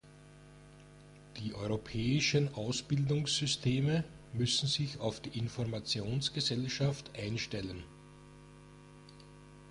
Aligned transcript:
Die 1.37 1.53
Europäischen 1.53 2.51
Ausbildungssysteme 2.55 4.03
müssen 4.33 4.65
sich 4.67 4.99
auf 4.99 5.19
die 5.19 5.37
Informationsgesellschaft 5.37 7.11
einstellen. 7.15 7.83